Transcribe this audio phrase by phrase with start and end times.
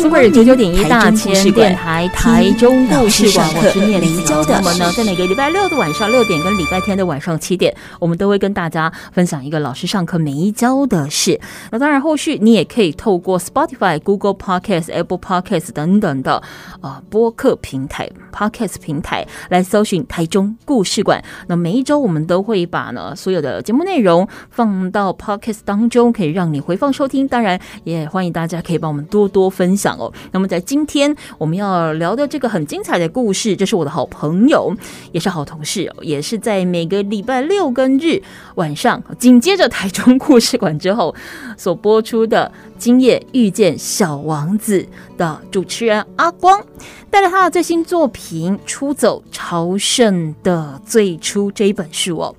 [0.00, 4.32] 欢迎关注九九点一大千电台台中故事馆，我是念慈。
[4.48, 11.38] 那么呢，在每个礼拜六的晚上六点跟礼拜天的晚上七点，我们都会跟大家分享一个老师上课没教的事。
[11.70, 16.42] 那当然，后续你也可以透过 Spotify、Google Podcast、Apple Podcast 等等的
[16.80, 21.22] 呃播客平台、Podcast 平台来搜寻台中故事馆。
[21.46, 27.28] 那每一周我们都会把呢所有的节目内容放到 Podcast 当中，可以让你回放收听。
[27.28, 29.90] 当然，也欢迎大家可以帮我们多多分享。
[30.30, 34.72] 那么在今天我们要聊的这个很精彩的故事，这是我的好朋友，
[35.10, 38.22] 也是好同事，也是在每个礼拜六跟日
[38.54, 41.14] 晚上，紧接着台中故事馆之后
[41.56, 44.80] 所播出的《今夜遇见小王子》
[45.18, 46.62] 的主持人阿光，
[47.10, 52.34] 带了他的最新作品《出走朝圣的最初》这一本书哦。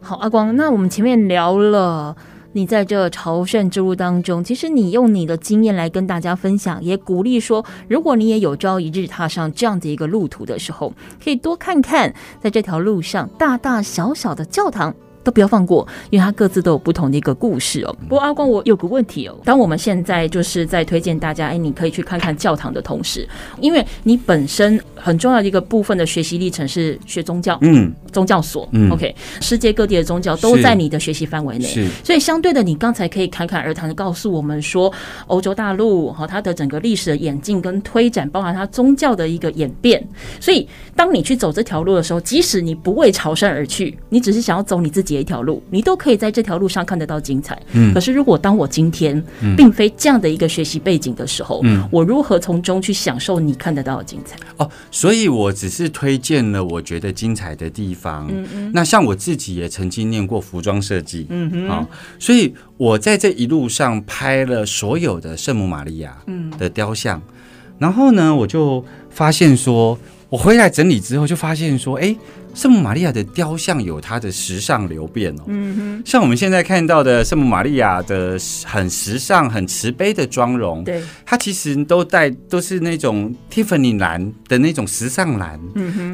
[0.00, 2.16] 好，阿光，那我们前面聊了。
[2.54, 14.94] 你在这朝圣之路当中，其实你用你的经验来跟大家分享，也鼓励说，如果你也有朝一日踏上这样的一个路途的时候，可以多看看在这条路上大大小小的教堂。
[15.22, 17.94] 都不要放过，因为它各自都有不同的一个故事哦。
[18.08, 19.38] 不过阿光，我有个问题哦。
[19.44, 23.28] 当我们现在就是在推荐大家，哎，你可以去看看教堂的同时，
[23.60, 31.88] 因为你本身很重要的一个部分的学习历程是学宗教，嗯，宗教所，嗯，OK，世界各地的宗教都在你的学习范围内，是。
[32.02, 34.92] 所以相对的，你刚才可以侃侃而谈的告诉我们说，
[35.28, 40.02] 欧洲大陆和它的整个历史的演进跟推展，包含它宗教的一个演变。
[40.40, 45.11] 所以，当你去走这条路的时候，即使你不为朝圣而去，你只是想要走你自己。
[45.20, 47.60] 一条路，你都可以在这条路上看得到精彩。
[47.72, 49.22] 嗯，可是如果当我今天
[49.56, 54.36] 并非这样的一个学习背景的时候，嗯，我如何从中去享受你看得到的精彩？
[54.56, 58.28] 哦，所以我只是推荐了我觉得精彩的地方。
[58.30, 61.86] 嗯嗯，那像我自己也曾经念过服装设计，嗯哼，好，
[62.18, 66.16] 所以我在这一路上拍了所有的圣母玛利亚
[66.58, 67.32] 的雕像，嗯，
[67.78, 69.98] 然后呢，我就发现说，
[70.32, 72.16] 我回来整理之后就发现说，哎。
[72.54, 85.58] 圣母玛利亚的雕像有它的时尚流变哦，嗯哼，像我们现在看到的圣母玛利亚的很时尚、很慈悲的妆容，对，它其实都带都是那种 Tiffany 蓝的那种时尚蓝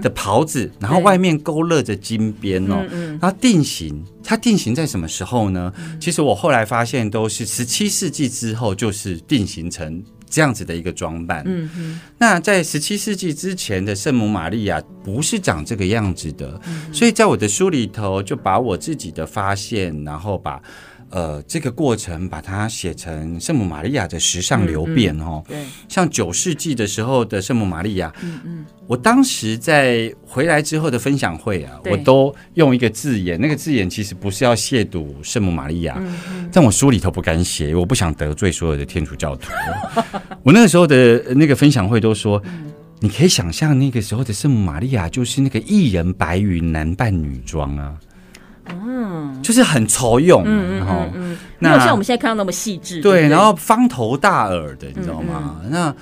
[0.01, 2.87] 的袍子，然后外面勾勒着金边哦，
[3.21, 5.73] 然后定型，它定型在什么时候呢？
[6.00, 10.00] 其实我后来发现都是十七世纪之后，就是定型成。
[10.28, 16.61] 这样子的一个装扮，嗯嗯，那在十七世纪之前的圣母玛利亚不是长这个样子的，
[16.93, 20.61] 所以在我的书里头就把我自己的发现，然后把。
[21.11, 25.57] 呃，这个过程把它写成圣母玛利亚的时尚流变哦，对，
[25.89, 35.99] 像九世纪的时候的圣母玛利亚，嗯嗯，我当时在回来之后的分享会啊，我都用一个字眼，那个字眼其实不是要亵渎圣母玛利亚，
[36.53, 39.51] 但我书里头不敢写，我不想得罪所有的天主教徒。
[40.43, 42.43] 我那个时候的那个分享会都说，
[43.01, 47.97] 你可以想象那个时候的圣母玛利亚就是那个一人白云男扮女装啊。
[48.71, 50.45] 嗯，就是很丑勇，
[50.79, 51.06] 然后
[51.59, 53.01] 没有像我们现在看到那么细致。
[53.01, 55.61] 对，然后方头大耳的，你知道吗？
[55.71, 55.95] 那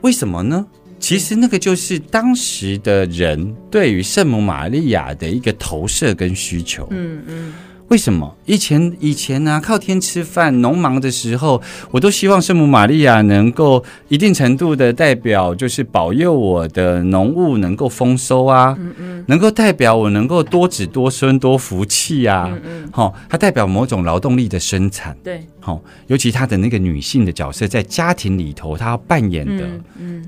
[0.00, 0.66] 为什么呢？
[1.00, 6.88] 其实那个就是当时的人对于圣母玛利亚的一个投射跟需求。
[6.90, 7.54] 嗯嗯。
[7.88, 9.60] 为什么以前以前呢、啊？
[9.60, 11.60] 靠天吃饭，农忙的时候，
[11.90, 29.66] 我都希望圣母玛利亚能够一定程度的代表，就是保佑我的农务能够丰收啊，嗯嗯，能够代表我能够多子多孙多福气啊，嗯嗯，好，它代表某种劳动力的生产，对，好，尤其她的那个女性的角色在家庭里头，她要扮演的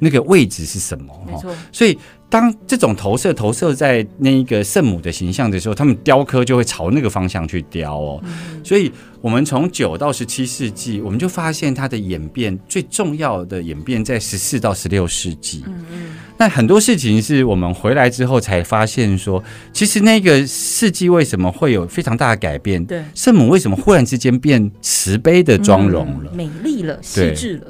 [0.00, 1.12] 那个位置是什么？
[1.26, 1.98] 没错，所以。
[2.30, 8.22] 当这种投射投射在那一个圣母的形象的时候，他们雕刻就会朝那个方向去雕哦。
[8.62, 8.90] 所以，
[9.20, 15.64] 我们从九到十七世纪，我们就发现它的演变最重要的演变在十四到十六世纪。
[15.66, 16.02] 嗯嗯。
[16.38, 19.42] 那很多事情是我们回来之后才发现说，
[19.72, 22.82] 其实那个世纪为什么会有非常大的改变？
[22.86, 27.66] 对，圣母为什么忽然之间变慈悲的妆容了，美丽了，细致了。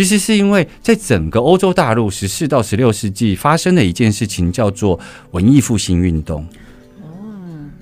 [0.00, 4.98] 其实是因为在整个欧洲大陆十四到十六世纪发生的一件事情，叫做
[5.32, 6.42] 文艺复兴运动。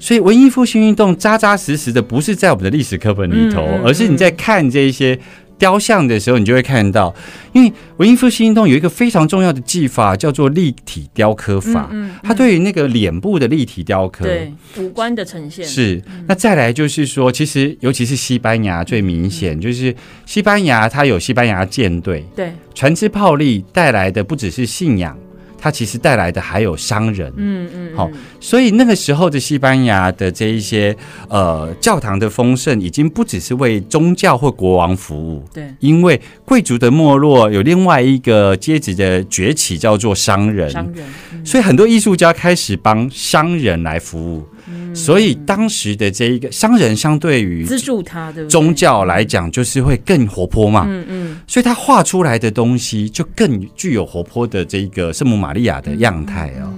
[0.00, 5.16] 所以文艺复兴运动扎扎实实的不是在我们的历史课本里头，而是你在看这一些
[5.58, 7.14] 雕像的时候，你就会看到，
[7.52, 11.88] 因为文艺复兴运动有一个非常重要的技法，叫做立体雕刻法。
[11.90, 16.02] 嗯，它对于那个脸部的立体雕刻，对五官的呈现是。
[16.26, 19.94] 那再来就是说，其实尤其是西班牙最明显，就是
[20.24, 25.18] 西班牙它有西班牙舰队，对船只炮利带来的不只是信仰。
[25.58, 28.12] 它其实带来的还有商人，嗯嗯，好、嗯。
[28.12, 30.96] 哦，所以那个时候的西班牙的这一些
[31.28, 44.46] 呃教堂的丰盛，已经不只是为宗教或国王服务，对，因为贵族的没落，有另外一个阶级的崛起，叫做商人，商人，嗯、所以很多艺术家开始帮商人来服务。
[44.94, 50.86] 所以当时的这一个商人，相对于资助他的宗教来讲，就是会更活泼嘛。
[50.88, 51.40] 嗯嗯。
[51.46, 56.74] 所以他画出来的东西就更具有活泼的这个圣母玛利亚的样态哦。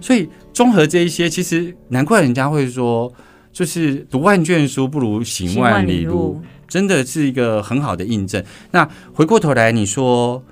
[0.00, 3.12] 所以综合这一些，其实难怪人家会说，
[3.52, 8.42] 就是读万卷书不如行万里路，真的是一个很好的印证。
[8.72, 10.42] 那回过头来，你说，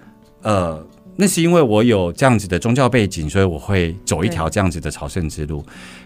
[0.42, 0.86] 呃，
[1.16, 5.64] 那是因为我有这样子的宗教背景，所以我会走一条这样子的朝圣之路。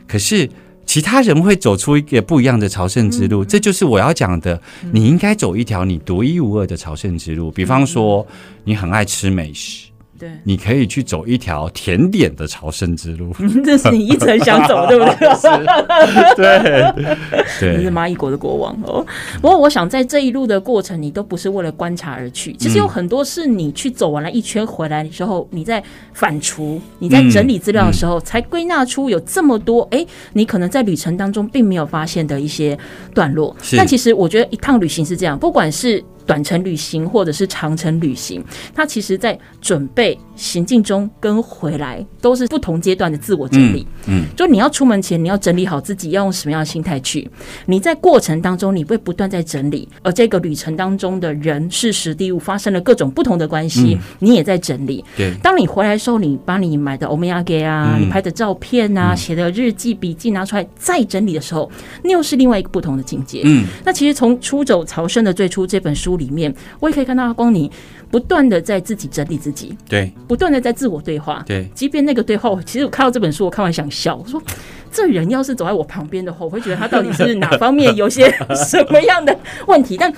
[0.08, 0.48] 可是。
[0.84, 4.60] 其他人会走出一个不一样的朝圣之路，这就是我要讲的。
[4.90, 7.50] 你应该走一条你独一无二的朝圣之路。
[7.50, 8.26] 比方说，
[8.64, 9.86] 你很爱吃美食。
[10.22, 13.34] 对，你可以去走一条甜点的朝圣之路。
[13.64, 16.36] 这是你一直很想走，对不 对？
[16.36, 17.18] 对，
[17.58, 19.04] 对，你是蚂蚁国的国王哦。
[19.40, 22.52] 不过，我想在这一路的过程，你都不是为了观察而去。
[22.52, 25.82] 其实有很多是你去走完了一圈回来的时候，你在
[26.12, 29.82] 反刍、你在整理资料的时候，才归纳出有这么多。
[29.90, 32.78] 哎，你可能在旅程当中并没有发现的一些
[33.12, 33.56] 段落。
[33.76, 36.00] 但其实我觉得一趟旅行是这样，不管是。
[36.26, 38.42] 短程旅行或者是长程旅行，
[38.74, 43.86] 它其实在准备行进中跟回来都是不同阶段的自我整理。
[44.06, 47.28] 嗯，嗯，就你要出门前，你要整理好自己要用什么样的心态去。
[47.66, 55.04] 你在过程当中，你会不断在整理，而这个旅程当中的人事时地物发生了各种不同的关系，嗯、你也在整理。
[55.16, 61.70] 对，当你回来的时候，你把你买的欧米亚给啊，嗯、你拍的照片啊，写、嗯、的日记笔记拿出来再整理的时候，
[62.04, 63.42] 那又是另外一个不同的境界。
[63.44, 66.11] 嗯，那其实从出走朝圣的最初这本书。
[66.16, 67.70] 里面，我也可以看到阿光，你
[68.10, 71.68] 不断的在自己整理自己，对，不断的在自我对话，对。
[71.74, 74.42] 即便那个对话，其实我看到这本书，我看完想笑，我说
[74.90, 78.30] 这人要是走在我旁边的话，我会觉得他到底是 哪方面有些
[78.68, 79.36] 什么样的
[79.66, 79.96] 问题？
[79.98, 80.12] 但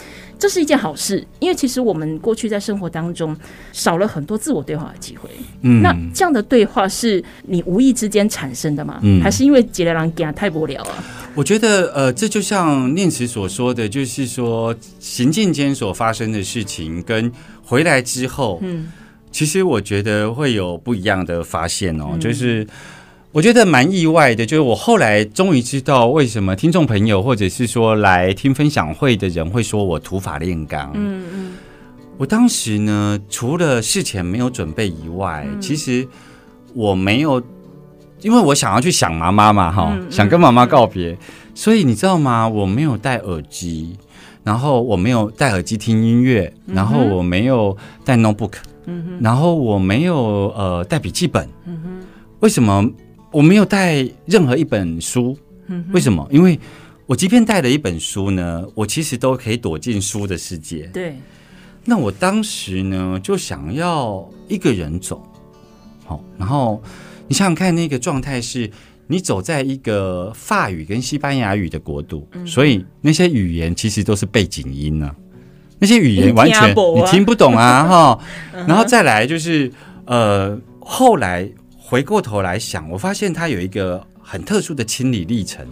[0.44, 3.35] 这是一件好事，因为其实我们过去在生活当中
[3.73, 5.31] 少了很多自我对话的机会。
[5.62, 8.99] 嗯，那这样的对话是你无意之间产生的吗？
[9.00, 11.02] 嗯，还是因为杰雷郎给他太无聊啊？
[11.35, 17.32] 我觉得，呃，这就像念慈所说的，就是说行进间所发生的事情，跟
[17.62, 18.93] 回来之后，嗯，
[19.32, 22.08] 其实我觉得会有不一样的发现哦。
[22.12, 22.67] 嗯、就是
[23.34, 30.92] 我觉得蛮意外的，就是我后来终于知道为什么听众朋友或者是说来听分享会的人会说我土法炼钢。
[30.94, 31.52] 嗯嗯，
[32.16, 36.06] 我当时呢，除了事前没有准备以外，嗯、其实
[36.75, 37.42] 我没有。
[38.20, 41.19] 因为我想要去想妈妈嘛，哈，想跟妈妈告别，
[41.54, 42.48] 所以你知道吗？
[42.48, 43.98] 我没有戴耳机，
[44.42, 48.52] 然后我没有戴耳机听音乐，然后我没有带 notebook，
[49.20, 50.16] 然后我没有
[50.56, 51.46] 呃带笔记本，
[52.40, 52.88] 为什么
[53.34, 55.36] 我没有带任何一本书？
[55.92, 56.26] 为什么？
[56.31, 56.58] 因为
[57.06, 60.86] 我即便带了一本书呢，我其实都可以躲进书的世界。
[60.92, 61.16] 对，
[61.84, 65.23] 那我当时呢就想要一个人走，
[66.06, 66.82] 好，然后。
[67.26, 68.70] 你想想看，那个状态是
[69.06, 75.16] 你走在一个法语跟西班牙语的国度，嗯、所以那些语言其实都是背景音呢、啊。
[75.78, 78.18] 那些语言完全你听不懂啊，哈。
[78.68, 79.73] 然后再来就是，
[80.04, 81.49] 呃，后来
[81.94, 85.64] 回过头来想，我发现他有一个很特殊的清理历程。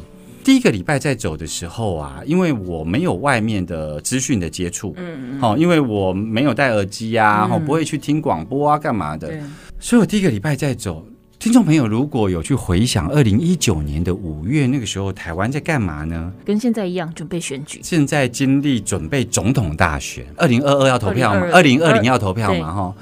[0.45, 9.37] 第一个礼拜在走的时候啊，因为我没有外面的资讯的接触，嗯嗯，好，因为我没有戴耳机啊，哈、嗯，不会去听广播啊，干嘛的，
[9.81, 11.05] 所以我第一个礼拜在走。
[11.41, 16.33] 听众朋友，如果有去回想二零一九年的五月，那个时候台湾在干嘛呢？
[16.45, 17.81] 跟现在一样，准备选举。
[17.83, 21.49] 现在经历准备总统大选，二零二二要投票嘛？
[21.53, 22.73] 二零二零要投票嘛？
[22.73, 22.95] 哈，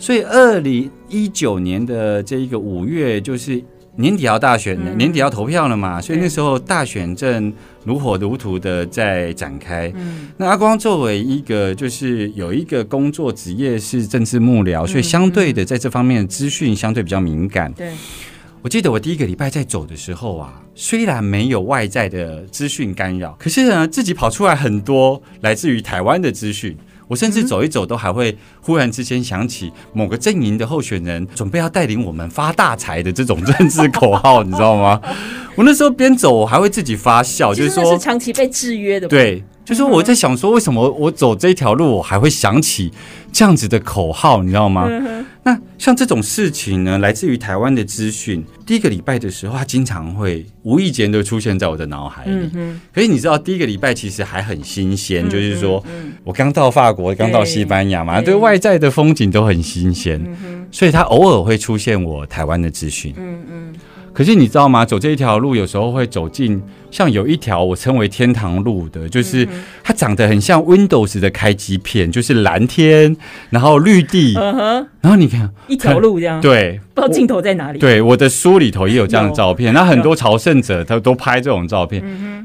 [0.00, 3.62] 所以二零一九年的这一个五月就是。
[3.96, 5.98] 年底要大选，年底要投票了嘛？
[5.98, 7.52] 嗯、所以那时候大选正
[7.84, 9.92] 如火如荼的在展开。
[9.96, 17.70] 嗯、那阿光作为一个就是有一个工作职业是政治幕僚，嗯、所以相对的在这方面的资讯相对比较敏感。
[17.72, 17.92] 对，
[18.62, 26.74] 我记得我第一个礼拜在走的时候啊，虽然没有外在的资讯干扰，可是呢，自己跑出来很多来自于台湾的资讯。
[27.10, 35.00] 我甚至走一走都还会忽然之间想起某个阵营的候选人准备要带领我们发大财的这种政治口号，你知道吗？
[35.56, 39.08] 我那时候边走我还会自己发笑，就是说是长期被制约的。
[39.08, 42.92] 对，就是我在想说，为什么我走这条路我还会想起
[43.32, 44.88] 这样子的口号，你知道吗？
[45.42, 52.50] 那像这种事情呢，来自于台湾的资讯，第一个礼拜的时候，它经常会无意间就出现在我的脑海里。
[52.92, 55.82] 可是你知道，第一个礼拜其实还很新鲜，嗯、就是说
[56.24, 60.20] 我刚到法国，刚到西班牙嘛，对外在的风景都很新鲜。
[60.70, 63.14] 所以它偶尔会出现我台湾的资讯。
[63.16, 63.74] 嗯嗯。
[64.12, 64.84] 可是你知道吗？
[64.84, 66.62] 走这一条路，有时候会走进。
[66.90, 69.46] 像有一条我称为天堂路的，就是
[69.82, 73.16] 它长得很像 Windows 的开机片，就是蓝天，
[73.50, 77.78] 然后绿地，然后你看一条路这样，对，不知道镜头在哪里。
[77.78, 82.02] 对，我的书里头也有这样的照片，那很多朝圣者他都拍这种照片。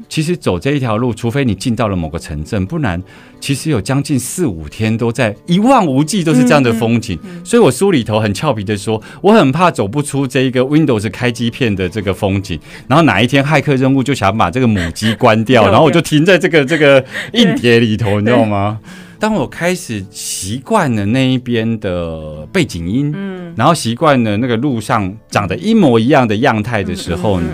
[0.08, 3.02] 其实走这一条路，除非你进到了某个城镇，不然
[3.40, 7.18] 其实有将近四五天都在一望无际，都是这样的风景。
[7.44, 14.35] 所以我书里头很俏皮的说，我很怕走不出这一个 Windows 开机片的这个风景，然后哪一天骇客任务就想。
[14.36, 18.78] 把这个母机关 掉，然后我就停在这个 这个硬碟里头，你知道吗？
[19.18, 27.48] 当我开始习惯了那一边的背景音，嗯，然后习惯了那个路上长得一模一样的样态的时候呢，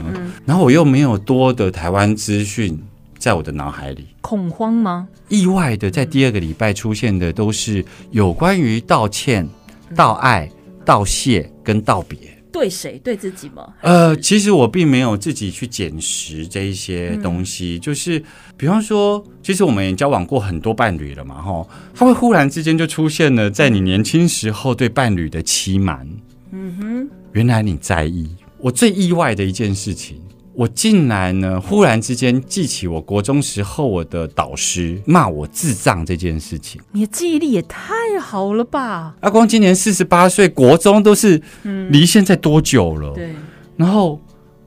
[0.44, 2.76] 然后我又没有多的台湾资讯
[3.16, 5.06] 在我的脑海里，恐慌吗？
[5.28, 9.48] 意外的，在第二个礼拜出现的都是有关于道歉、
[9.94, 10.50] 道爱、
[10.84, 12.18] 道谢跟道别。
[12.52, 13.00] 对谁？
[13.02, 13.66] 对自己吗？
[13.80, 18.22] 呃，其实我并没有自己去捡拾这一些东西，嗯、就是
[18.56, 26.06] 比方说，其实我们也交往过很多伴侣了嘛，哈，他会忽然之间就出现了在你年轻时候对伴侣的欺瞒，
[26.52, 28.28] 嗯哼，原来你在意。
[28.58, 30.20] 我最意外的一件事情。
[30.54, 36.80] 我竟然呢，忽然之间记起我国中时候我的导师骂我智障这件事情。
[36.92, 39.14] 你的记忆力也太好了吧！
[39.20, 41.40] 阿光今年四十八岁，国中都是
[41.90, 43.08] 离现在多久了？
[43.12, 43.34] 嗯、对。
[43.78, 44.20] 然后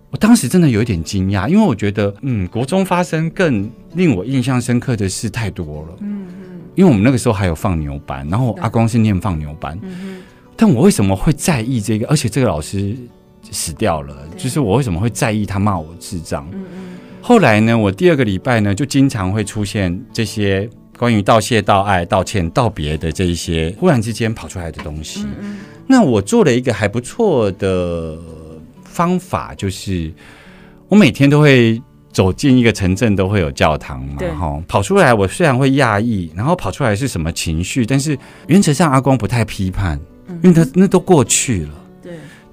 [0.09, 5.97] 我当时真的有一点惊讶，因为我觉得，嗯，国中发生更令我印象深刻的事太多了。
[6.01, 6.61] 嗯嗯。
[6.73, 9.77] 因为我们那个时候还有放牛班，然后阿光是念放牛班。
[9.83, 10.21] 嗯嗯。
[10.55, 12.07] 但我为什么会在意这个？
[12.07, 12.97] 而且这个老师。
[13.51, 16.47] 死掉了，就是我为什么会在意他骂我智障？
[16.51, 16.97] 嗯嗯。
[17.21, 25.21] 后来呢，我第二个礼拜呢，就经常会出现这些关于道谢、道爱、道歉、道别的这一些忽然之间跑出来的东西。
[25.23, 25.57] 嗯嗯。
[25.87, 28.17] 那我做了一个还不错的
[28.83, 30.13] 方法，就是
[30.87, 35.13] 我每天都会走进一个城镇，都会有教堂嘛，哈，跑出来。
[35.13, 39.99] 我虽然会讶异，然后跑出来是什么情绪，但是原则上阿光不太批判，
[40.43, 41.69] 因为他那都过去了。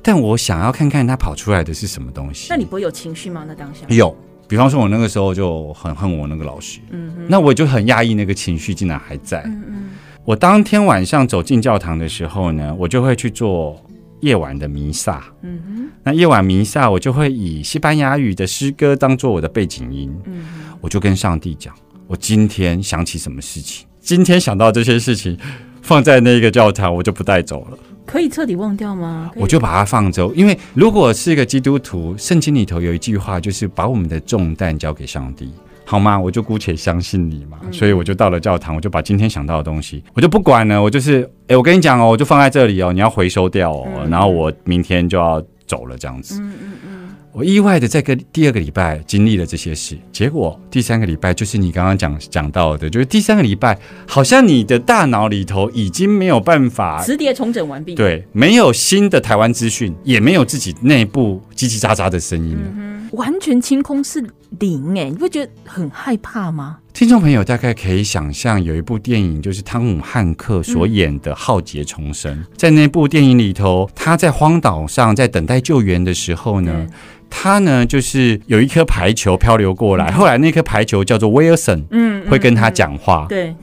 [0.03, 2.49] 但我想要看看他跑出来的是什么东西。
[2.51, 3.45] 那你不会有情绪吗？
[3.47, 4.17] 那当下有，
[4.49, 9.43] 比方说，我那个时候就很恨我那个老师，嗯哼，那我就很压抑，那个情绪竟然还在。
[9.47, 9.91] 嗯嗯。
[10.25, 13.81] 我当天晚上走进教堂的时候呢，我就会去做
[14.21, 15.23] 夜晚的弥撒。
[15.43, 15.89] 嗯哼。
[16.03, 20.13] 那夜晚弥撒，我就会以西班牙语的诗歌当做我的背景音。
[20.25, 20.45] 嗯。
[20.81, 21.73] 我就跟上帝讲，
[22.09, 25.39] 我今天想起什么事情，今天想到这些事情，
[25.81, 27.79] 放在那个教堂，我就不带走了。
[28.05, 29.31] 可以彻底忘掉吗？
[29.37, 35.51] 我就把它放走，因为如果是一个基督徒，圣经里头有一句话，就是把我们的重担交给上帝，
[35.85, 36.19] 好吗？
[36.19, 46.41] 我就姑且相信你嘛，所以我就到了教堂，我就把今天想到的东西，我就不管了，我就是，哎，我跟你讲哦，我就放在这里哦，你要回收掉哦，然后我明天就要走了，这样子。
[46.43, 46.92] 嗯嗯嗯。
[47.35, 64.23] 我意外的在个第二个礼拜经历了这些事，结果第三个礼拜就是你刚刚讲讲到的，就是第三个礼拜好像你的大脑里头已经没有办法磁碟重整完毕，对，没有新的台湾资讯，也没有自己内部叽叽喳喳的声音，嗯，完全清空是
[64.59, 66.81] 零哎，你会觉得很害怕吗？
[66.93, 76.87] 听众朋友大概可以想象，有一部电影就是汤姆汉克所演的《浩劫重生》，嗯，在那部电影里头，他在荒岛上在等待救援的时候呢。
[77.35, 83.25] 他呢，就是有一颗排球漂流过来，后来那颗排球叫做 Wilson，嗯，会跟他讲话。
[83.27, 83.55] 对，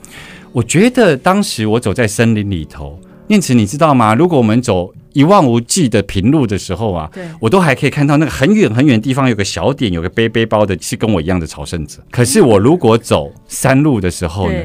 [0.51, 4.15] 我觉得当时我走在森林里头，念慈，你知道吗？
[4.15, 11.99] 如果我们走一望无际的平路的时候啊，对，我都还可以看到那个很远很远的地方有个小点，有个背背包的，是跟我一样的朝圣者。
[12.09, 14.57] 可是我如果走山路的时候呢？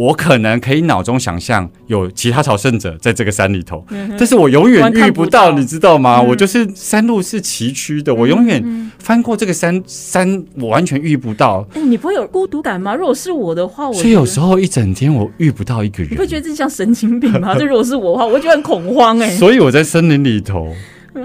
[0.00, 6.20] 我可能可以脑中想象有其他朝圣者在这个山里头，嗯、但是我永远遇不到，你知道吗？
[6.22, 11.66] 嗯、我就是山路是崎岖的，嗯、我永远翻过这个山山，我完全遇不到。
[11.74, 12.94] 哎、欸，你不会有孤独感吗？
[12.94, 17.54] 如果是我的话，我所以有时候一整天我遇不到一个人，你会觉得自己像神经病吗？
[17.60, 19.36] 这如果是我的话，我会觉得很恐慌哎、欸。
[19.36, 20.74] 所以我在森林里头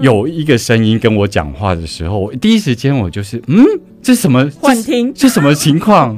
[0.02, 3.64] 有一个声音跟我讲话的时候，我第一时间我就是嗯，
[4.02, 5.14] 这什么幻听？
[5.14, 6.14] 这什么情况？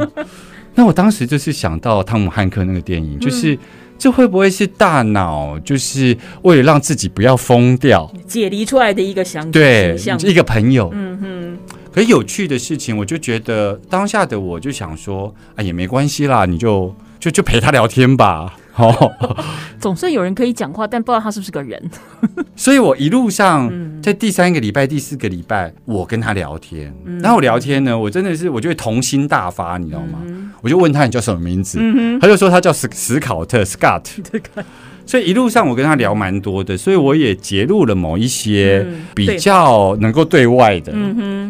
[0.79, 3.55] 那我当时就是想到汤姆汉克那个电影，就是。
[3.57, 3.59] 嗯
[3.99, 10.89] 这会不会是大脑就是为了让自己不要疯掉解离出来的一个想对象一个朋友？
[10.95, 11.59] 嗯哼。
[11.93, 18.55] 可有趣的事情，我就觉得当下的我就想说，哎，也没关系啦，你就就就陪他聊天吧。
[18.79, 19.13] 哦，
[19.81, 21.91] 总算有人可以讲话，但不知道他是不是个人。
[22.57, 23.71] 所以我一路上
[24.03, 26.95] 在第三个礼拜、第四个礼拜，我跟他聊天。
[27.21, 30.19] 然后我聊天呢，我真的是我就会童心大发，你知道吗？
[30.61, 31.79] 我就问他，你叫什么名字？
[32.21, 34.05] 他就说他叫史史考特 Scott。
[35.09, 40.93] 所以一路上我跟他聊蛮多的，所以我也揭露了某一些比较能够对外的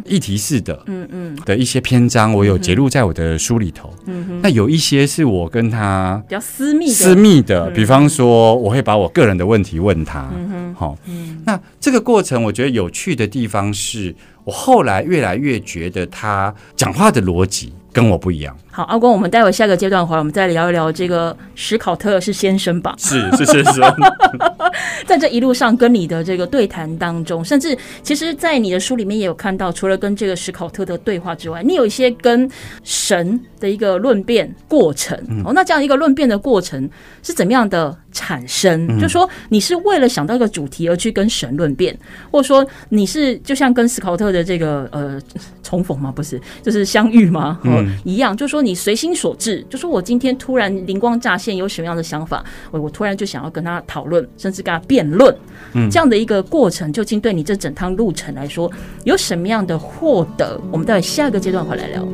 [0.04, 1.36] 议题式的，嗯嗯。
[1.44, 3.92] 的一些篇章，我有揭露在我的书里头。
[4.06, 10.30] 嗯哼，那有一些是我跟他比较私密私密的，比方说我会把我个人的问题问他。
[10.32, 10.98] 嗯哼，好，
[11.44, 18.56] 那这个过程我觉得有趣的地方是我后来越来越觉得他讲话的逻辑跟我不一样。
[18.70, 22.94] 好，阿光，我们待会下个阶段回来，我们再聊一聊这个史考特是先生吧？
[22.98, 23.94] 是是先生。
[25.04, 32.48] 在这一路上跟你的这个对谈当中，甚至其实，在你的书里面也有看到，除了跟这个史考特的对话之外，你有一些跟
[32.84, 35.18] 神的一个论辩过程。
[35.28, 36.88] 嗯、哦，那这样一个论辩的过程
[37.22, 38.86] 是怎么样的产生？
[38.88, 41.98] 嗯、就说你是为了想到一个主题而去跟神论辩，
[42.30, 45.20] 或者说你是就像跟史考特的这个呃
[45.62, 46.12] 重逢吗？
[46.14, 47.58] 不是，就是相遇吗？
[47.64, 48.68] 嗯、哦，一样，就说你。
[48.68, 55.34] 你随心所至，就说我今天突然灵光乍现，有什么样的想法，我我突然就想要跟他讨论，甚至跟他辩论，
[55.72, 58.70] 嗯，这样的一个过程，究竟对你这整趟路程来说
[59.04, 60.60] 有什么样的获得？
[60.70, 62.06] 我们待会下一个阶段回来聊。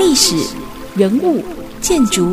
[0.00, 0.34] 历史、
[0.96, 1.44] 人物、
[1.80, 2.32] 建筑、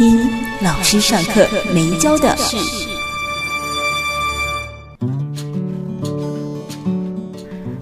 [0.00, 0.18] 听
[0.62, 2.34] 老师上课没教的。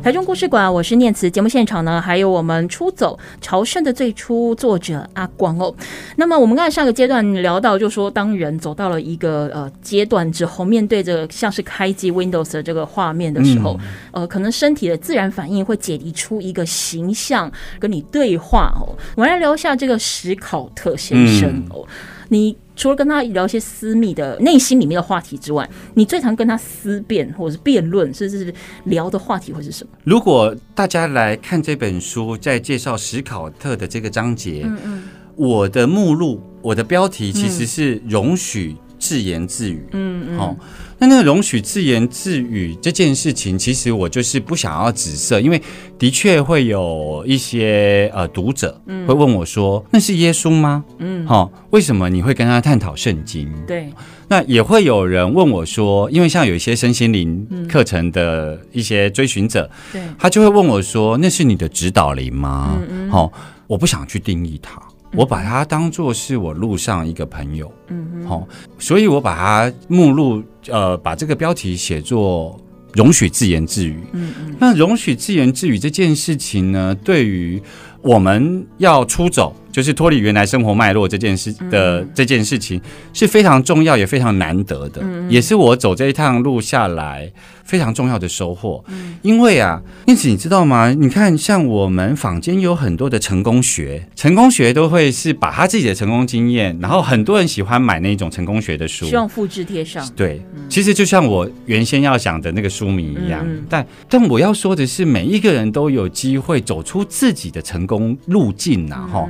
[0.09, 1.31] 台中故事馆，我是念慈。
[1.31, 5.75] 节目现场呢，还有我们出走朝圣的最初作者阿光哦。
[6.17, 13.79] 那么我们刚才上个阶段聊到，就说当人走到了一个呃阶段之后，面对着像是开机 Windows 的这个画面的时候，
[14.13, 18.97] 呃，可能身体的自然反应会解离出一个形象跟你对话哦。
[19.15, 21.87] 我们来聊一下这个史考特先生哦，
[22.31, 22.57] 你。
[22.79, 29.91] 除了跟他聊一些私密的内心里面的话题之外，你最常跟他思辨或者是辩论，甚至是聊的话题会是什么？
[30.05, 35.03] 如果大家来看这本书，在介绍史考特的这个章节，嗯嗯，
[35.35, 40.57] 我的目录，我的标题其实是容许自言自语，嗯嗯，好。
[41.01, 45.63] 那那个容许自言自语这件事情，其实我就是不想要紫色，因为
[45.97, 53.49] 的确会有一些呃读者会问我说：“那是耶稣吗？”嗯，好，为什么你会跟他探讨圣经？
[53.65, 53.89] 对，
[54.27, 63.33] 那也会有人问我说，因为像有一些身心灵课程的一些追寻者，对，他就会问我说：“那是你的指导灵吗？”嗯嗯，好，
[63.69, 64.83] 我不想去定义它。
[65.15, 68.47] 我把它当作是我路上一个朋友，嗯，好，
[68.79, 72.59] 所以我把它目录，呃，把这个标题写作
[72.93, 73.97] “容许自言自语”。
[74.13, 77.61] 嗯嗯，那容许自言自语这件事情呢，对于
[78.03, 82.81] 我们要出走，就是脱离原来生活脉络这件事的这件事情
[83.13, 87.33] 是非常重要也非常难得的，也是我走这一趟路下来。
[87.69, 88.83] 非常重要的收获，
[89.21, 90.91] 因为啊，因此你知道吗？
[90.91, 100.09] 你看，像我们坊间有很多的成功学，成功学都会是把他自己的成功经验，然后很多人喜欢买那种成功学的书，希望复制贴上。
[100.17, 109.29] 对，其实就像我原先要想的那个书名一样，但但我要说的是，每一个人都有机会走出自己的成功路径呐，哈。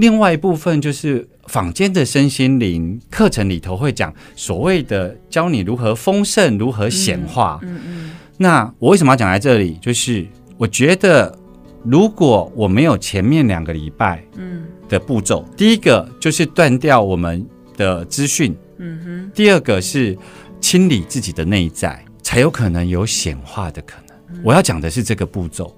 [0.00, 7.60] 另外一部分就是坊间的身心灵课程里头会讲所谓的教你如何丰盛、如何显化。
[7.62, 8.10] 嗯嗯。
[8.38, 9.76] 那我为什么要讲在这里？
[9.78, 11.38] 就是我觉得，
[11.84, 19.30] 如果我没有前面两个礼拜嗯的步骤，第一个就是断掉我们的资讯，嗯哼。
[19.34, 20.16] 第二个是
[20.62, 24.09] 清理自己的内在，才有可能有显化的可能。
[24.42, 25.74] 我要讲的是这个步骤，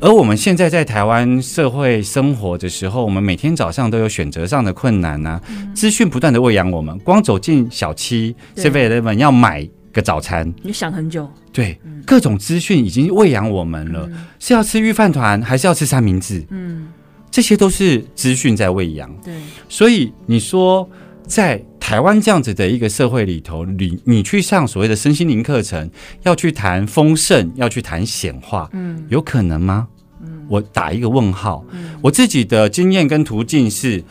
[0.00, 5.40] 而我们现在在台湾社会生活的时候，我们每天早上都有选择上的困难呐，
[5.74, 10.52] 资讯不断的喂养我们，光走进小七 Seven Eleven 要买个早餐？
[10.62, 11.28] 你想很久。
[11.52, 16.44] 对，嗯、各种资讯已经喂养我们了，嗯、是要吃御饭团还是要吃三明治？
[16.50, 16.88] 嗯，
[17.30, 19.12] 这些都是资讯在喂养。
[19.24, 19.34] 对，
[19.68, 20.88] 所以你说
[21.28, 25.88] 在台湾这样子的一个社会里头，你你去上所谓的身心灵课程，
[26.22, 29.86] 要去谈丰盛，要去谈显化，嗯，有可能吗？
[30.22, 31.64] 嗯，我打一个问号。
[31.70, 34.02] 嗯，我自己的经验跟途径是。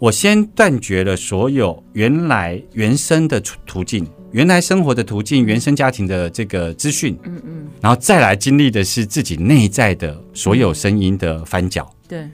[0.00, 11.84] 我先断绝了所有原来原生的途径，原来生活的途径，原生家庭的这个资讯，嗯嗯，然后再来经历的是自己内在的所有声音的翻搅。
[12.06, 12.28] 对，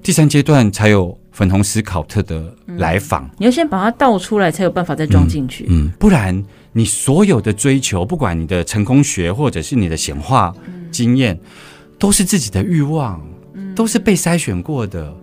[0.00, 2.42] 第三阶段才有粉红斯考特的
[2.78, 3.28] 来访。
[3.36, 5.66] 你要先把它倒出来，才有办法再装进去。
[5.68, 10.54] 嗯，不然你所有的追求，不管你的成功学或者是你的显化
[10.90, 11.38] 经验，
[11.98, 13.20] 都是自己的欲望，
[13.74, 15.14] 都是被筛选过的。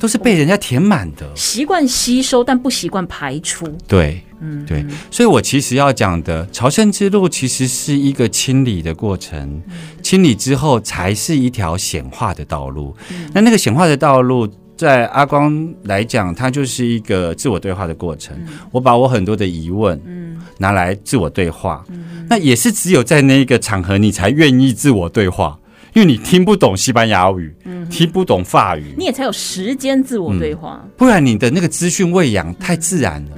[0.00, 3.64] 都是被人家填满的，习惯吸收，但不习惯排出。
[3.86, 9.62] 对，嗯，对，所以我其实要讲的朝圣之路，其实是一个清理的过程，
[10.02, 12.92] 清理之后才是一条显化的道路。
[13.32, 14.44] 那那个显化的道路，
[14.82, 18.36] 在阿光来讲，它就是一个自我对话的过程。
[18.72, 21.84] 我把我很多的疑问，嗯，拿来自我对话，
[22.28, 25.56] 那也是只有在那一个场合，你才愿意自我对话。
[25.94, 30.80] 因为你听不懂西班牙语，嗯、听不懂法语，你也才有时间自我对话。
[30.82, 33.30] 嗯、不然你的那个资讯喂养太自然了。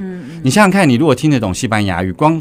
[0.43, 2.41] 你想想看，你如果听得懂西班牙语，光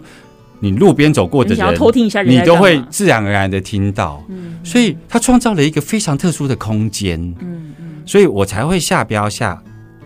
[0.59, 4.23] 你路边走过的人，你要偷听一下人，你都会自然而然的听到。
[4.29, 7.19] 嗯、所以他创造了一个非常特殊的空间。
[7.41, 9.61] 嗯嗯、所以我才会下标下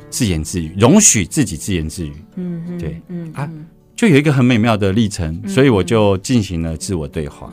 [0.10, 2.14] 自言自语，容许自己自言自语。
[2.36, 3.50] 嗯对，嗯啊，
[3.96, 7.52] 就有一个很美妙的历程，所以我就进行了自我对话。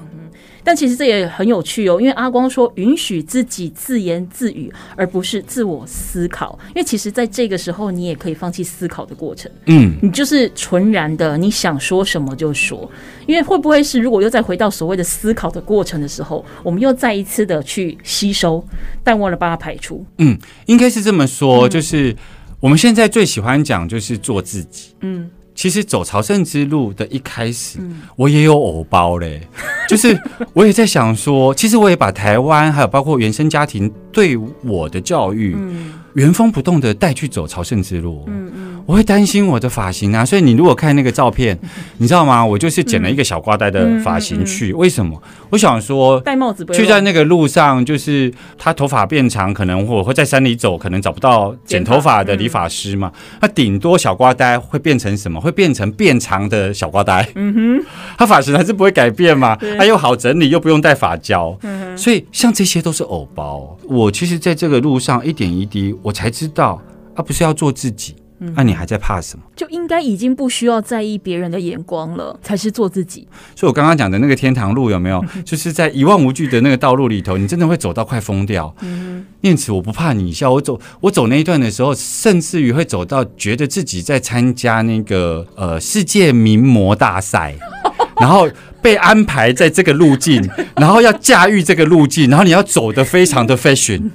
[0.64, 6.58] 但其实这也很有趣哦，因为阿光说允许自己自言自语，而不是自我思考。
[6.68, 12.90] 因为其实在这个时候，你也可以放弃思考的过程，嗯，你就是纯然的，你想说什么就说。
[13.26, 18.64] 因为会不会是如果又再回到所谓的思考的过程的时候，我们又再一次的去吸收，
[19.02, 20.04] 但忘了把它排除？
[20.18, 22.16] 嗯，应该是这么说，就是
[22.60, 25.30] 我们现在最喜欢讲就是做自己，嗯。
[25.54, 29.40] 其实走朝圣之路的一开始，嗯、我也有偶包嘞，
[29.88, 30.18] 就是
[30.52, 38.24] 我也在想说，其实我也把台湾还有包括原生家庭对我的教育，嗯、原封不动的带去走朝圣之路。
[38.26, 41.58] 嗯嗯我会担心我的发型啊，所以你如果看那个照片，
[41.96, 42.44] 你知道吗？
[42.44, 44.74] 我就是剪了一个小瓜呆的发型去。
[44.74, 45.20] 为什么？
[45.48, 53.10] 我想说戴帽子，去在那个路上，就是他头发变长，可能我会在山里走，可能找不到剪头发的理发师嘛。
[53.40, 55.40] 那顶多小瓜呆会变成什么？
[55.40, 57.26] 会变成变长的小瓜呆。
[57.36, 57.86] 嗯哼，
[58.18, 59.56] 他发型还是不会改变嘛。
[59.78, 61.56] 他又好整理，又不用戴发胶。
[61.62, 63.78] 嗯所以像这些都是偶包。
[63.88, 66.80] 我其实在这个路上一点一滴，我才知道，
[67.16, 68.14] 啊不是要做自己。
[68.36, 69.44] 那、啊、你还在怕什么？
[69.56, 73.26] 就应该已经不需要在意别人的眼光了，才是做自己。
[73.56, 75.24] 所以，我刚刚讲的那个天堂路有没有？
[75.46, 78.74] 就是在一望无际的那个道路里头，你真的会走到快疯掉。
[78.82, 80.52] 嗯，念慈，我不怕你笑。
[80.52, 87.54] 我走，我走那一段的时候，甚至于会走到觉得自己在参加那个呃世界名模大赛，
[88.20, 88.46] 然后
[88.82, 94.10] 被安排在这个路径，然后要驾驭这个路径，然后你要走得非常的 fashion，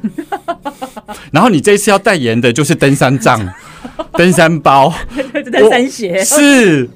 [1.31, 3.39] 然后你这一次要代言的就是登山杖。
[4.13, 4.93] 登山包，
[5.51, 6.89] 登山鞋，是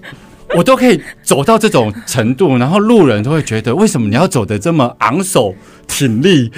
[0.54, 5.56] 我都可以走到这种程度，然后路人都会觉得，为什么你要走的这么昂首
[5.88, 6.52] 挺立？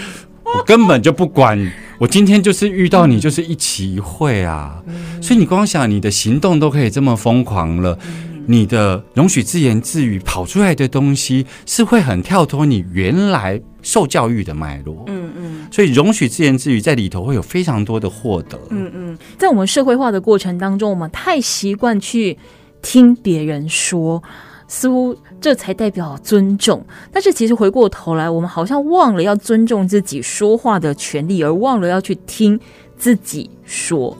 [0.44, 4.82] 我根本就不管，我今天就是遇到你，就是一期一会啊。
[5.22, 8.00] 所以你光想你的行动都可以这么疯狂了，
[8.48, 15.04] 你的容许自言自语跑出来的东西，是会很跳脱你原来受教育的脉络。
[15.08, 15.68] 嗯嗯。
[15.72, 18.58] 所以，容许自言自语在里头会有非常多的获得。
[18.70, 22.38] 嗯嗯，在我们社会化的过程当中，我们太习惯去
[22.82, 24.22] 听别人说，
[24.68, 26.86] 似乎这才代表尊重。
[27.12, 32.60] 但是，其实回过头来，我们好像忘了要尊重自己说话的权利，而忘了要去听
[32.96, 34.16] 自己说。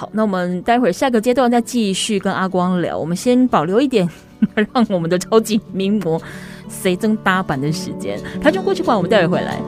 [0.00, 2.96] 好，那我们待会儿下个阶段再继续跟阿光聊。
[2.96, 4.08] 我们先保留一点，
[4.56, 6.18] 让我们的超级名模
[6.70, 8.18] 随增搭板的时间。
[8.40, 9.60] 台中过去馆，我们待会回来。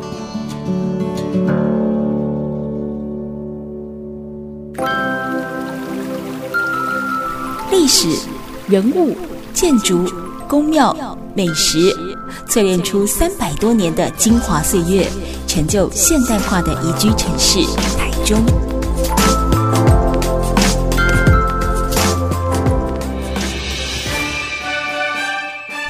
[7.71, 8.09] 历史、
[8.67, 9.15] 人物、
[9.53, 10.11] 建筑、
[10.49, 10.97] 宫庙、
[11.35, 11.95] 美食，
[12.49, 15.07] 淬炼出三百多年的精华岁月，
[15.47, 17.59] 成就现代化的宜居城市
[17.99, 18.43] 台中。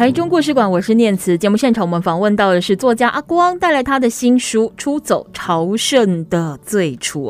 [0.00, 1.36] 台中故事馆，我是念慈。
[1.36, 7.24] 节目现场，我们访问到的是作家阿光，带来他的新书《出走朝圣的最初》。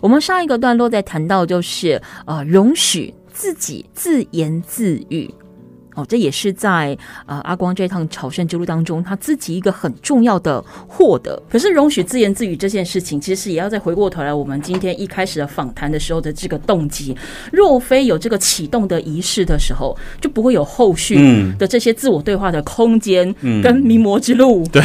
[0.00, 5.30] 我们上一个段落在谈到，就是呃，容许自己自言自语。
[5.96, 11.42] 哦，这也是在呃阿光这趟朝圣之路当中，他自己一个很重要的获得。
[11.50, 17.16] 可是容许自言自语这件事情，其实也要再回过头来，我们今天一开始的访谈的时候的这个动机，
[17.50, 24.82] 若非有这个启动的仪式的时候，就不会有后续的这些自我对话的空间跟迷魔之路，嗯、对，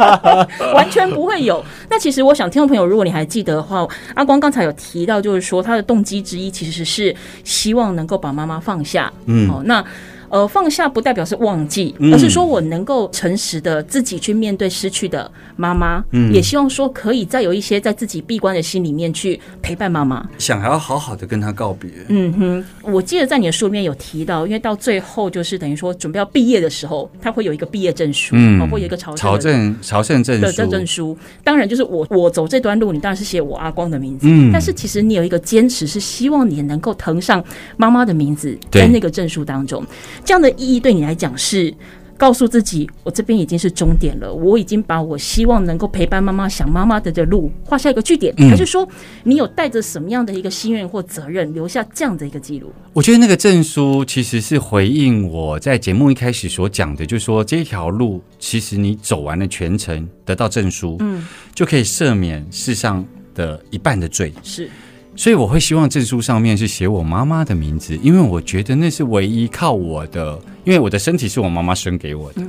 [0.72, 1.62] 完全不会有。
[1.90, 7.14] 那其实我想，听众朋友，如果你还记得的话，阿光刚才有提到，就是说他的动机之一其实是
[7.44, 9.12] 希望能够把妈妈放下。
[9.26, 9.84] 嗯，哦，那。
[10.32, 21.90] 呃，放下不代表是忘记，而是说我能够诚实的自己去面对失去的妈妈，嗯，也希望说可以再有一些在自己闭关的心里面去陪伴妈妈，想要好好的跟她告别。
[22.08, 31.14] 嗯哼，我记得在你的书里面有提到，因为到最后就是等于说准备要毕业的时候，他会有一个毕业证书，嗯，会有一个朝朝圣朝圣证书证书。
[31.44, 37.44] 当然，就是我我走这段路，你当然是写我阿光的名字，嗯，但是其实你有一个坚持，是希望你能够腾上
[37.76, 39.84] 妈妈的名字在那个证书当中。
[40.24, 41.72] 这样的意义对你来讲是
[42.16, 48.88] 告诉自己，我这边已经是终点了，我已经把我希望能够陪伴妈妈、想妈妈的的路画下一个句点，还是说
[49.24, 52.72] 你有带着什么样的一个心愿或责任留下这样的一个记录？
[52.92, 63.04] 我觉得那个证书其实是回应我在节目一开始所讲的，就是说这条路其实你走完了全程，得到证书，嗯，就可以赦免世上
[63.34, 64.70] 的一半的罪，是。
[65.14, 72.42] 所以我会希望证书上面是写我妈妈的名字，因为我觉得那是唯一靠我的，因为我的身体是我妈妈生给我的。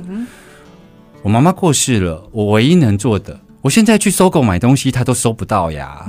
[1.22, 6.06] 我妈妈过世了，我唯一能做的，我现在去搜狗买东西，她都搜不到呀。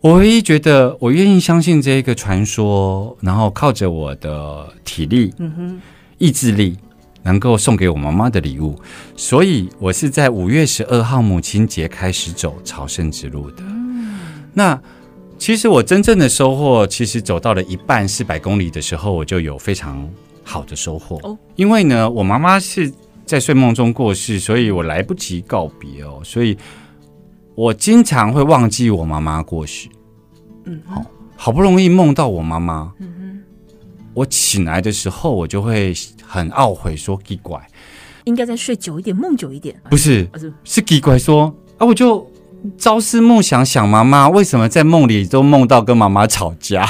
[0.00, 5.34] 我唯一觉得我愿意相信这一个传说，然后靠着我的体力、
[6.18, 6.78] 意志力，
[7.24, 8.80] 能够送给我妈妈的礼物，
[9.16, 13.62] 所以我是在五月十二号母亲节开始走朝圣之路的。
[14.54, 14.80] 那。
[15.42, 20.08] 其实我真正的收获，其实走到了一半四百公里的时候，我就有非常
[20.44, 21.18] 好的收获。
[21.24, 22.88] 哦，因为呢，我妈妈是
[23.26, 26.56] 在睡梦中过世，所以我来不及告别哦，所以
[27.56, 29.88] 我经常会忘记我妈妈过世。
[30.66, 33.42] 嗯，好，好不容易梦到我妈妈，嗯哼，
[34.14, 35.92] 我醒来的时候，我就会
[36.24, 37.60] 很懊悔，说奇怪，
[38.22, 39.74] 应该再睡久一点，梦久一点。
[39.90, 40.24] 不是，
[40.62, 42.30] 是奇怪说啊，我就。
[42.78, 46.88] 朝思暮想想妈妈，为什么在梦里都梦到跟妈妈吵架？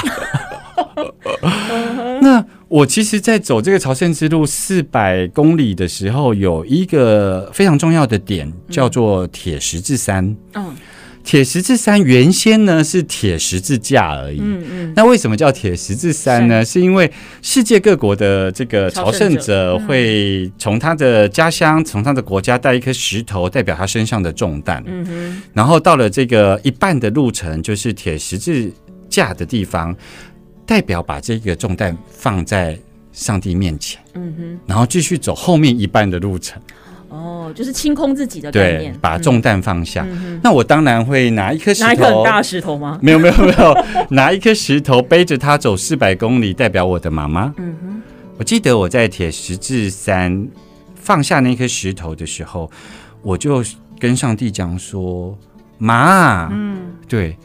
[2.21, 10.35] 那我其实，在走这个朝圣之路四百公里的时候，有一个非常重要的点，叫做铁十字山。
[10.53, 10.75] 嗯。
[11.23, 16.63] 铁十字山原先呢是铁十字架而已，嗯嗯，那为什么叫铁十字山呢？
[16.65, 17.09] 是因为
[17.41, 28.69] 世界各国的这个朝圣者会从他的家乡、从他的国家带一颗石头，代表他身上的重担，嗯哼，然后到了这个一半的路程，就是铁十字
[29.09, 29.95] 架的地方，
[30.65, 32.77] 代表把这个重担放在
[33.13, 36.61] 上帝面前，嗯哼，然后继续走后面一半的路程。
[37.13, 40.03] 哦，就是清空自己的概念，对，把重担放下。
[40.09, 42.97] 嗯、那我当然会拿一颗石头，拿一颗很大的石头吗？
[43.03, 47.53] 没有，没有，没有， 拿一颗石头背着它走四百公里，代表我的妈妈。
[47.57, 48.01] 嗯哼，
[48.37, 50.47] 我记得我在铁十字山
[50.95, 52.69] 放下那颗石头的时候，
[53.21, 53.63] 我就
[53.99, 55.37] 跟上帝讲说
[55.77, 57.37] ：“妈，嗯，对。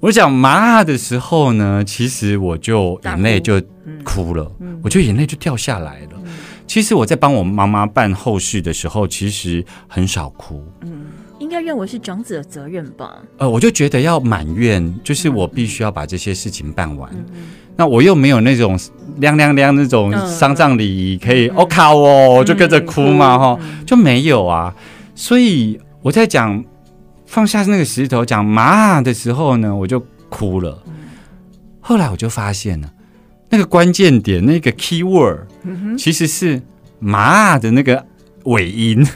[0.00, 3.58] 我讲妈的时候呢，其实我就眼泪就
[4.04, 6.20] 哭了，嗯、我就眼泪就掉下来了。”
[6.66, 10.64] 其实我在帮我妈妈办后事的时候，其实很少哭。
[10.80, 11.06] 嗯，
[11.38, 13.18] 应该认为是长子的责任吧？
[13.38, 17.10] 呃，我就觉得要满愿，就是我必须要把这些事情办完。
[17.12, 17.44] 嗯、
[17.76, 18.78] 那我又没有那种
[19.18, 24.74] 亮亮亮那种丧葬礼仪，可以我靠哦，就跟着哭嘛哈，就没有啊。
[25.14, 26.64] 所以我在讲
[27.26, 30.82] 放下那个石头讲妈的时候呢，我就哭了。
[31.80, 32.90] 后来我就发现了。
[33.50, 35.46] 那个关键点，那个 key word，
[35.96, 36.60] 其实是
[36.98, 38.06] “妈”的那个
[38.44, 39.06] 尾音，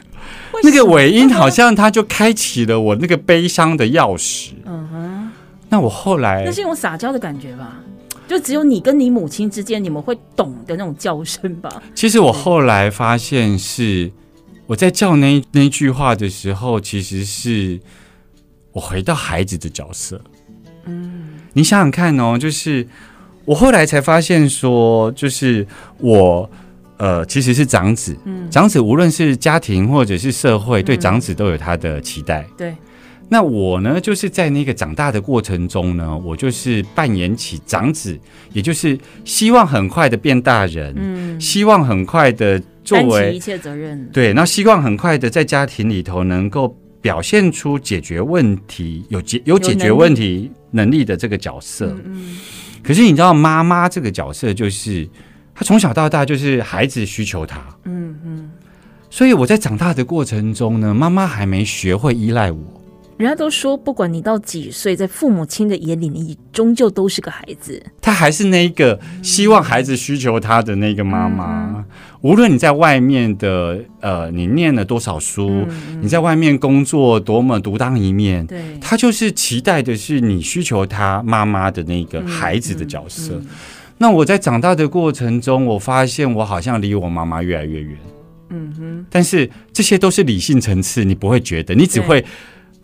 [0.63, 4.53] 那个尾音好像它就开启了我那个悲伤的钥匙。
[4.65, 5.31] 嗯哼，
[5.69, 7.81] 那我后来那是一种撒娇的感觉吧？
[8.27, 11.83] 就只有你跟你母亲之间，你们会懂的那种叫声吧？
[11.95, 14.11] 其实我后来发现，是
[14.67, 17.81] 我在叫那那句话的时候，其实是
[18.73, 20.21] 我回到孩子的角色。
[20.85, 22.87] 嗯，你想想看哦，就是。
[23.49, 26.49] 我后来才发现，说就是我，
[26.99, 28.15] 呃，其实是长子。
[28.27, 32.47] 嗯，长子无论是家庭或者是社会，对长子都有他的期待。
[32.59, 32.77] 对，
[33.31, 38.19] 那我呢，就是在那个长大的过程中呢，我就是扮演起长子，
[38.53, 51.87] 也就是希望很快的变大人，嗯，希望很快的作为一切责任，对，那希望很快的在家庭里头能够表现出解决问题、有解有解决问题能力的这个角色。
[51.87, 52.37] 嗯，嗯，
[52.83, 55.09] 可是你知道，妈妈这个角色就是
[55.55, 58.51] 她从小到大就是孩子需求她，嗯嗯，
[59.11, 62.78] 所以我在长大的过程中呢，妈妈还没学会依赖我。
[63.19, 67.83] 人家都说，不管你到几岁，在父母亲的眼里，你终究都是个孩子。
[68.01, 71.75] 他还是那一个希望孩子需求他的那个妈妈。
[71.77, 71.85] 嗯、
[72.21, 83.43] 无论你在外面的，呃，你念了多少书，嗯、你在外面工作多么独当一面，对，他就是期待的是你需求他妈妈的那个孩子的角色。
[83.99, 87.99] 那我在长大的过程中，我发现我好像离我妈妈越来越远。
[88.51, 92.25] 嗯哼，但是这些都是理性层次，你不会觉得，你只会。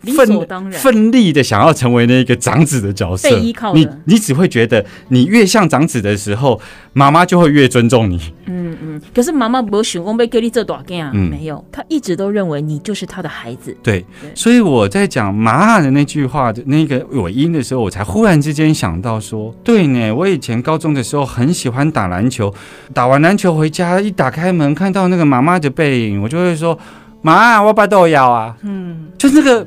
[0.01, 3.29] 奋奋力的想要成为那个长子的角色，
[3.73, 6.59] 你你只会觉得你越像长子的时候，
[6.93, 8.19] 妈妈就会越尊重你。
[8.45, 9.01] 嗯嗯。
[9.13, 13.75] 可是妈妈不想我被给你这大件啊，没有，她一直都认为你就是她的孩子。
[13.81, 22.53] 对，对所以我在讲妈的那句话的那个尾音的时候，我才忽然之间想到说，对呢，我以前高中的时候很喜欢打篮球，
[22.93, 26.77] 打完篮球回家一打开门看到那个妈妈的背影，我就会说
[27.21, 29.65] 妈，我把豆要啊，嗯，就那个。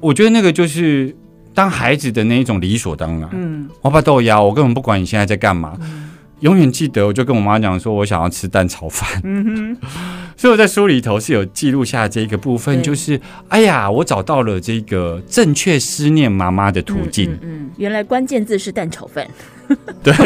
[0.00, 1.14] 我觉得那个就是
[1.54, 3.28] 当孩子的那一种理所当然。
[3.32, 7.06] 嗯，我爸豆芽，我根本不管你现在在干嘛，嗯、永远记得。
[7.06, 9.20] 我就跟我妈讲说，我想要吃蛋炒饭。
[9.24, 9.76] 嗯哼，
[10.36, 17.32] 所以我在书里头是有记录下这个部分，就是哎呀，我找到了这个正确思念妈妈的途径。
[17.32, 19.26] 嗯，嗯，原来关键字是蛋炒饭。
[20.02, 20.14] 对。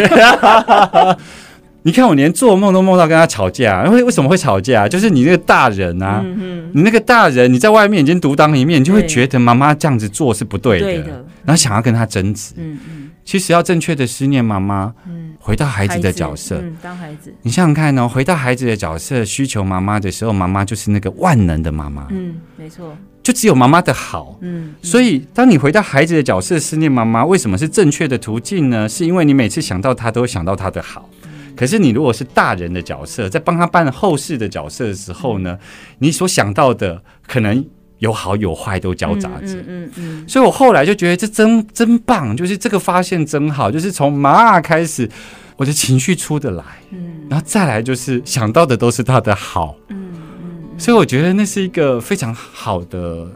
[1.85, 4.89] 你看，我连做梦都梦到跟他吵架，因为为什么会吵架？
[4.89, 11.11] 就是你那个大人啊，嗯、你那个大人，你在外面已经独当一面，你就会觉得妈妈这样子做是不对的，对的，
[11.45, 12.55] 然后想要跟他争执。
[12.57, 28.89] 嗯嗯，其实要正确的思念妈妈，嗯，回到孩子的角色，嗯，当孩子，你想想看哦，回到孩子的角色，需求妈妈的时候，妈妈就是那个万能的妈妈，嗯，没错，就只有妈妈的好，嗯，嗯，所以当你回到孩子的角色思念妈妈，为什么是正确的途径呢？
[28.89, 31.09] 是因为你每次想到他，都会想到他的好。
[31.57, 35.59] 可是你如果是大人的角色，在帮他办后事的角色的时候呢，
[35.99, 37.65] 你所想到的可能
[37.99, 39.55] 有好有坏都交杂着。
[39.55, 40.29] 嗯嗯嗯。
[40.29, 45.09] 所以我后来就觉得这真真棒，就是这个发现真好，就是从妈开始，
[45.57, 50.79] 我的情绪出得来，嗯，然后再来就是想到的都是他的好，嗯嗯。
[50.79, 53.27] 所以我觉得那是一个非常好的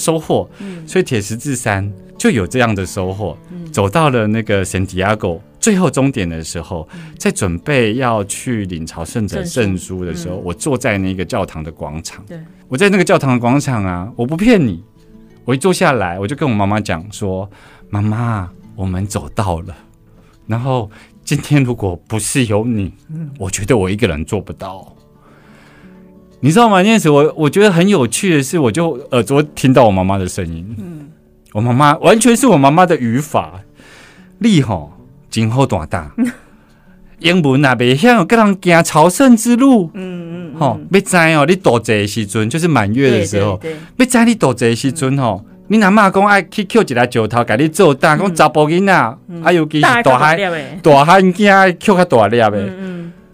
[0.00, 0.48] 收获。
[0.58, 0.86] 嗯。
[0.88, 3.36] 所以铁十字山就有这样的收获，
[3.70, 5.38] 走到了那个圣地亚哥。
[5.60, 12.24] 最后终点的时候，在准备要去领朝圣者证书的时候，我坐在那个教堂的广场。
[12.26, 14.82] 对，我在那个教堂的广场啊，我不骗你，
[15.44, 17.46] 我一坐下来，我就跟我妈妈讲说
[17.90, 19.76] ：“妈妈，我们走到了。
[20.46, 20.90] 然后
[21.26, 22.94] 今天如果不是有你，
[23.38, 24.96] 我觉得我一个人做不到。
[26.40, 26.82] 你知道吗？
[26.82, 30.74] 那时我我觉得很有趣的是，我就耳朵听到我妈妈的声音。
[30.78, 31.08] 嗯，
[31.52, 33.60] 我妈妈完全是我妈妈的语法，
[34.38, 34.74] 厉害。
[35.28, 36.10] 今后大大，
[37.20, 39.90] 英文啊，未晓跟人行朝圣之路。
[39.94, 43.60] 嗯嗯，吼、嗯，要知哦，你大节时阵就是满月的时候，
[43.96, 50.36] 要知你大节时阵吼，嗯、你阿妈讲爱去捡一个石头，给你做蛋，讲查甫囡仔，啊，尤其是大汉，
[50.82, 52.70] 大汉囝捡较大粒的。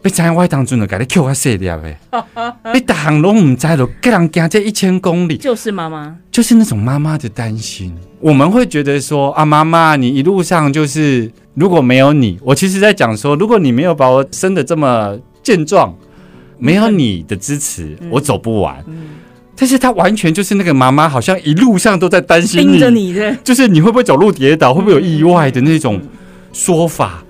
[0.07, 1.97] 嗯，要知我当阵就给你捡较细粒的。
[2.73, 7.95] 你大汉拢唔知道，跟人行这一千公里，就是妈妈，就是那种妈妈的担心。
[8.21, 11.31] 我们会觉得说啊，妈妈，你一路上就是。
[11.59, 15.97] 如果没有你，我其实在讲说，如果你没有把我生的这么健壮，
[16.59, 18.77] 没有你的支持，嗯、我走不完。
[18.87, 19.07] 嗯、
[19.57, 25.99] 但是他完全就是那个妈妈，好像一路上都在担心你，你就是你会不会走路跌倒，会不会有意外的那种
[26.53, 27.25] 说法。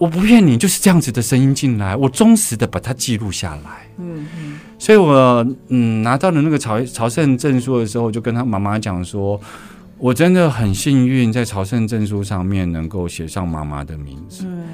[0.00, 3.86] 嗯、我不骗你，就是这样子的声音进来，我忠实的把它记录下来。
[3.98, 9.40] 嗯嗯，所以我嗯拿到了那个朝朝圣证书的时候，我就跟他妈妈讲说。
[10.02, 14.46] 我真的很幸运，在朝圣证书上面能够写上妈妈的名字。
[14.46, 14.64] 嗯，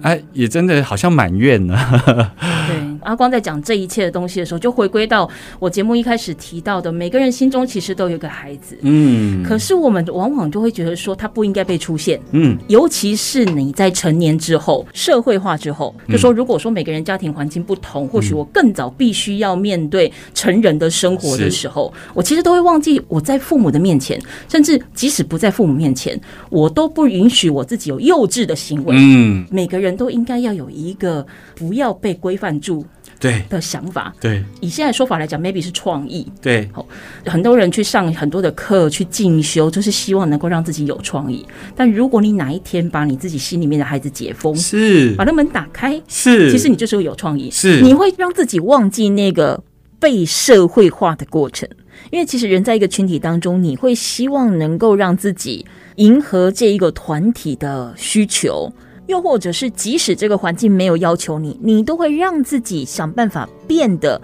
[0.00, 2.32] 哎，也真的好像满愿了。
[2.66, 2.93] 对。
[3.04, 26.18] 阿光在讲这一切的东西的时候，就回归到我节目一开始提到的，每个人心中其实都有一个孩子，嗯，可是我们往往就会觉得说他不应该被出现，嗯，尤其是你在成年之后、社会化之后，就说如果说每个人家庭环境不同，或许我更早必须要面对成人的生活的时候，我其实都会忘记我在父母的面前，甚至即使不在父母面前，
[26.50, 32.84] 我都不允许我自己有幼稚的行为，嗯，每个人都应该要有一个不要被规范住。
[33.24, 34.14] 对的想法。
[34.20, 36.30] 对，以现在说法来讲，maybe 是创意。
[36.42, 36.86] 对，好，
[37.24, 41.46] 很多人去上很多的课去进修，就是希望能够让自己有创意。
[41.74, 47.50] 但如果你哪一天把你自己心里面的孩子解封，是把那门打开，是，其实你就是会有创意。
[47.50, 49.62] 是，你会让自己忘记那个
[49.98, 51.66] 被社会化的过程。
[52.10, 55.64] 因为其实人在一个群体当中，你会希望能够让自己
[55.96, 58.70] 迎合这一个团体的需求，
[59.06, 64.20] 又或者是即使这个环境没有要求你，你都会让自己想办法变得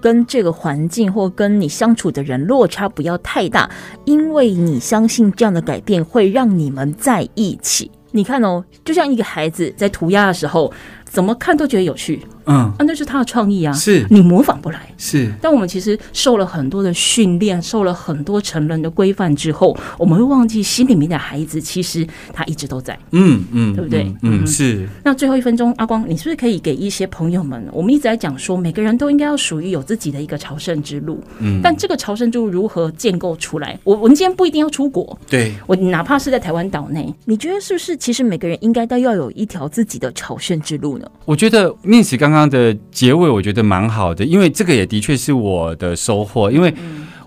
[0.00, 3.70] 跟这个环境或跟你相处的人落差不要太大，
[4.04, 7.90] 因为你相信这样的改变会让你们在一起。
[8.10, 10.72] 你看哦，就像一个孩子在涂鸦的时候，
[11.12, 12.20] 怎么看都觉得有趣。
[12.46, 14.92] 嗯，啊，那是他的创意啊，是你模仿不来。
[14.98, 22.98] 是，但我们其实受了很多的训练，受了很多成人的规范之后，我们会忘记心里面的孩子，其实他一直都在。
[23.12, 24.12] 嗯嗯，对不对？
[24.22, 24.88] 嗯，是。
[25.04, 27.64] 那最后一分钟，阿光，你是不是可以给一些朋友们？
[27.70, 31.22] 我们一直在讲说，每个人都应该要属于有自己的一个朝圣之路。
[31.38, 33.78] 嗯，但这个朝圣之路如何建构出来？
[33.84, 37.96] 我我们今天不一定要出国，对，我哪怕是在台湾岛内，你觉得是不是？
[37.96, 41.01] 其实每个人应该都要有一条自己的朝圣之路呢？
[41.24, 43.12] 我觉得念慈刚刚的结。
[43.12, 46.50] 尾我觉得蛮好的，因为这个也的确是我的收获。
[46.50, 46.72] 因为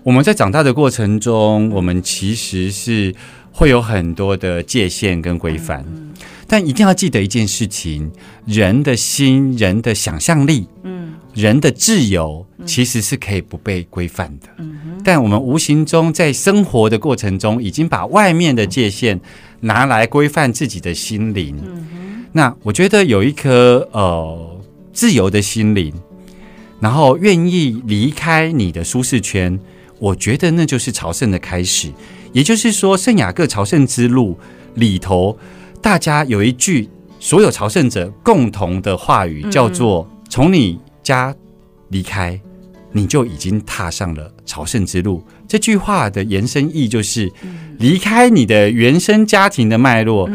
[0.02, 3.14] 我们在长大的过程中，我们其实是
[3.50, 5.84] 会有很多的界限跟规范，
[6.46, 8.10] 但一定要记得一件事情：
[8.46, 14.48] 人的心、人的想象力、嗯，人的自由，其实是可以不被规范的。
[15.02, 19.18] 但我们无形中在生活的过程中，已经把外面的界限
[19.60, 21.56] 拿来规范自己的心灵。
[22.32, 24.52] 那我觉得有一颗呃。
[24.96, 25.92] 自由的心灵，
[26.80, 29.60] 然后愿意离开你的舒适圈，
[29.98, 31.92] 我觉得那就是朝圣的开始。
[32.32, 34.38] 也就是说，圣雅各朝圣之路
[34.76, 35.38] 里头，
[35.82, 36.88] 大家有一句
[37.20, 41.36] 所有朝圣者共同的话语，叫做“从你家
[41.90, 42.40] 离开，
[42.96, 45.22] 你就已经踏上了朝圣之路”。
[45.46, 47.30] 这句话的延伸意就是
[47.78, 50.28] 离开你的原生家庭的脉络，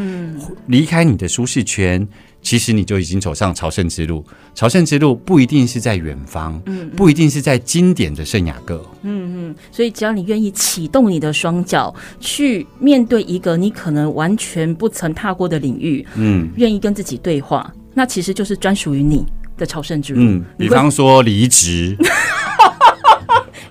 [0.68, 2.08] 离开你的舒适圈。
[2.44, 4.26] 其实你就已经走上朝圣之路。
[4.56, 9.56] 朝圣之路不一定是在远方，嗯，不一定是在经典的圣雅各，嗯嗯。
[9.72, 19.24] 所以只要你愿意启动你的双脚，去面对一个你可能完全不曾踏过的领域，嗯，愿意跟自己对话，那其实就是专属于你
[19.56, 20.22] 的朝圣之路。
[20.24, 21.96] 嗯，比方说离职。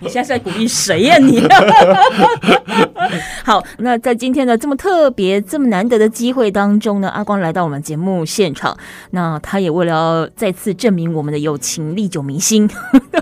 [0.01, 1.18] 你现在是在鼓励谁呀？
[1.18, 1.40] 你
[3.44, 8.76] 好，那在今天的这么特别、这么难得的机会当中呢，阿光来到我们节目现场，
[9.11, 12.68] 那他也为了再次证明我们的友情历久弥新，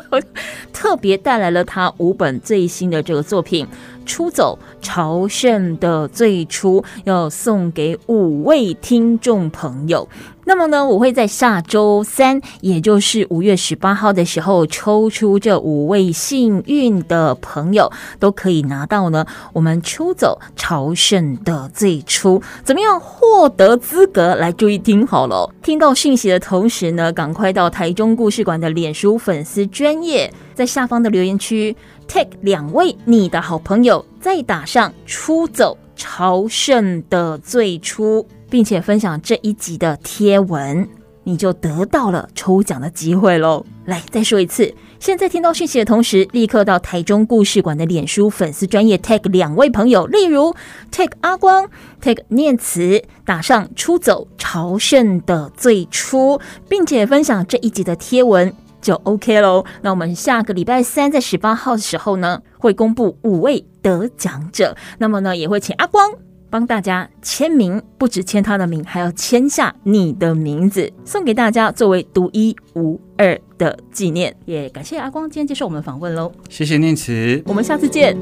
[0.73, 3.67] 特别带来了他五本最新的这个作品。
[4.09, 10.09] 出走朝圣的最初，要送给五位听众朋友。
[10.47, 19.27] 那么呢，我会在下周三，也就是五月十八号的时候，抽出这五位幸运的朋友，都可以拿到呢。
[19.53, 24.35] 我们出走朝圣的最初，怎么样获得资格？
[24.37, 31.77] 来，注意听好了，听到讯息的同时呢，赶快到台中故事馆的脸书粉丝专页，在下方的留言区。
[32.09, 40.89] Tag 两位你的好朋友，再打上出走朝圣的最初，并且分享这一集的贴文，
[41.25, 43.65] 你就得到了抽奖的机会喽。
[43.85, 50.55] 来，再说一次，现在听到讯息的同时，立刻到台中故事馆的脸书粉丝专业 tag 两位朋友，例如
[50.91, 51.69] tag 阿光
[52.03, 58.55] ，tag 念慈，打上出走朝圣的最初，并且分享这一集的贴文。
[58.81, 59.65] 就 OK 喽。
[59.83, 64.77] 那我们下个礼拜三在十八号的时候呢，会公布五位得奖者。
[64.99, 66.13] 那么呢，也会请阿光
[66.51, 74.35] 帮大家签名，不止签他的名，还要签下你的名字，送给大家作为独一无二的纪念。
[74.47, 76.33] 也感谢阿光今天接受我们的访问喽。
[76.49, 78.17] 谢谢念慈，我们下次见。